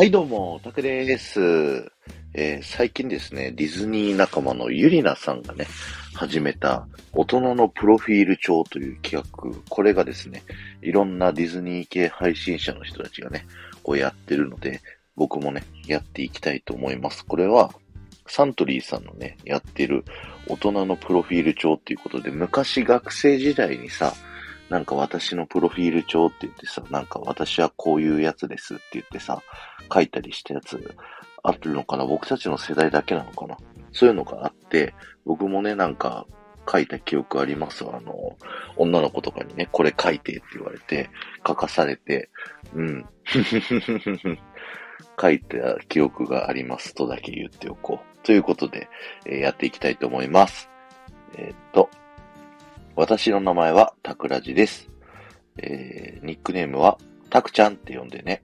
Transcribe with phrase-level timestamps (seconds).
[0.00, 1.38] はい、どうも、タクです。
[2.32, 5.66] えー最近ですね、ディズニー仲間のゆりなさんがね、
[6.14, 9.50] 始めた大人のプロフィール帳という企画。
[9.68, 10.42] これがですね、
[10.80, 13.44] いろんなディズニー系配信者の人たちがね、
[13.82, 14.80] こうやってるので、
[15.16, 17.22] 僕もね、やっていきたいと思います。
[17.26, 17.70] これは、
[18.26, 20.06] サントリーさんのね、やってる
[20.46, 24.14] 大人のプロフィール帳っていうことで、昔学生時代にさ、
[24.70, 29.42] なんか私のプロフィール帳って言ってさ、なんか私はこういうやつですって言ってさ、
[29.92, 30.96] 書いたりしたやつ
[31.42, 32.06] あるのかな？
[32.06, 33.58] 僕たちの世代だけなのかな？
[33.92, 34.94] そういうのがあって、
[35.26, 36.26] 僕もね、なんか
[36.70, 37.84] 書いた記憶あります。
[37.84, 38.36] あの、
[38.76, 41.10] 女の子とかにね、これ書いてって言われて、
[41.46, 42.30] 書かされて、
[42.74, 43.04] うん。
[45.20, 48.26] 書いた記憶がありますとだけ言っておこう。
[48.26, 48.88] ということで、
[49.26, 50.70] えーやっていきたいと思います。
[51.36, 51.90] えーっと、
[53.00, 54.90] 私の名前はタクラジです。
[55.56, 56.98] えーニックネームは
[57.30, 58.42] タクちゃんって呼んでね。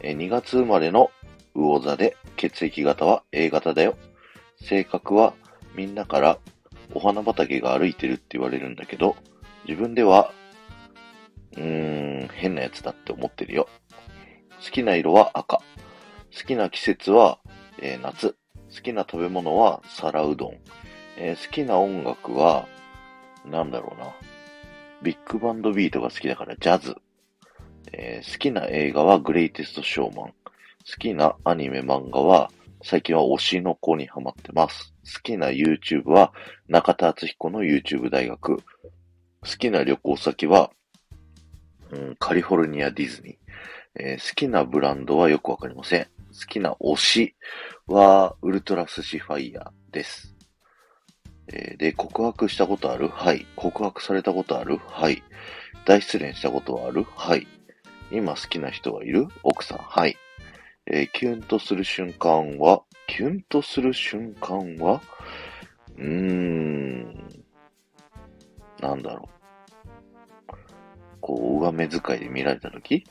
[0.00, 1.12] えー2月生まれの
[1.54, 3.96] 魚座で血液型は A 型だよ。
[4.60, 5.34] 性格は
[5.76, 6.38] みんなから
[6.92, 9.14] お花畑が歩いてるって言われるんだけど、
[9.68, 10.32] 自分では、
[11.56, 13.68] うーん、変なやつだって思ってるよ。
[14.64, 15.58] 好きな色は赤。
[16.36, 17.38] 好きな季節は、
[17.80, 18.34] えー夏。
[18.74, 20.56] 好きな食べ物は皿うどん。
[21.16, 22.66] えー好きな音楽は、
[23.44, 24.12] なんだろうな。
[25.02, 26.96] ビッグバンドビートが好きだからジャズ。
[27.92, 30.26] えー好きな映画はグレイテストショーマン。
[30.26, 30.32] 好
[30.98, 32.50] きなアニメ漫画は、
[32.82, 34.92] 最近は推しの子にハマってます。
[35.04, 36.32] 好きな YouTube は
[36.68, 38.56] 中田敦彦の YouTube 大学。
[38.56, 38.62] 好
[39.58, 40.70] きな旅行先は、
[41.90, 43.36] うん、カリフォルニアディズニー。
[43.94, 46.04] えー好きなブランドはよくわかりません。
[46.04, 47.36] 好きな推し
[47.86, 50.31] はウルトラスシファイヤーです。
[51.48, 53.08] えーで、告白したことある？
[53.08, 53.46] はい。
[53.56, 54.78] 告白されたことある？
[54.78, 55.22] はい。
[55.84, 57.04] 大失恋したことはある？
[57.16, 57.46] はい。
[58.10, 59.26] 今好きな人はいる？
[59.42, 59.78] 奥さん？
[59.78, 60.16] はい。
[60.86, 62.82] えーキュンとする瞬間は？
[63.06, 65.02] キュンとする瞬間は？
[65.96, 67.28] うーん。
[68.80, 69.32] なんだろう。
[71.20, 73.04] こう、上目遣いで見られたとき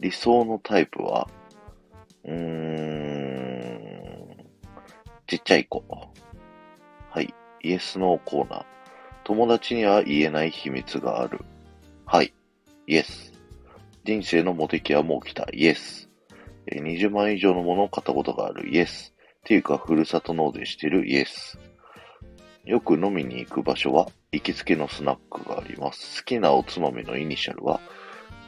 [0.00, 1.28] 理想のタイプは？
[2.24, 4.36] うーん。
[5.26, 5.84] ちっちゃい子。
[7.66, 8.64] イエスノーコーナー。
[9.24, 11.40] 友達には言えない秘密がある。
[12.04, 12.32] はい。
[12.86, 13.32] イエス。
[14.04, 15.48] 人生のモテ期はもう来た。
[15.52, 16.08] イエス。
[16.70, 18.68] 20万以上のものを買ったことがある。
[18.68, 19.12] イエス。
[19.40, 21.08] っていうか、ふるさと納税してる。
[21.08, 21.58] イエス。
[22.64, 26.22] よく飲みに行く場所は、行きつけのスナックがあります。
[26.22, 27.80] 好きなおつまみのイニシャルは、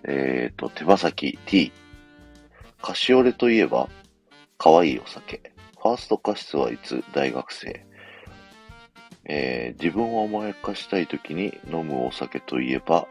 [0.04, 1.72] えーと、手羽先 T。
[2.80, 3.88] カシオレといえば、
[4.58, 5.40] 可愛いお酒。
[5.82, 7.02] ファースト加湿はいつ？
[7.12, 7.84] 大学生。
[9.28, 13.06] えー自分を甘やかしたいときに飲むお酒といえば、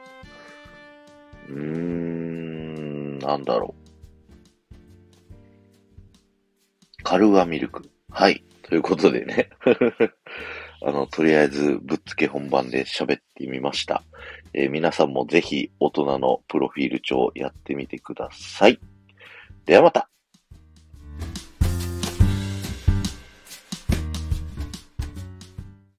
[1.48, 3.84] うーん、なんだろう。
[7.04, 7.90] カルーアミルク。
[8.12, 8.44] はい。
[8.64, 9.50] ということでね。
[10.86, 14.04] あの、とりあえず、ぶっつけ本番で喋ってみました。
[14.54, 18.80] えー皆さんもぜひ、大人のプロフィール帳やってみてください。
[19.66, 20.10] ではまた